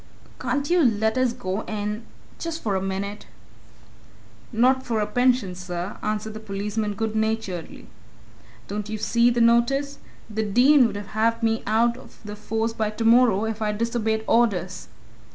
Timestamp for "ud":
10.87-10.95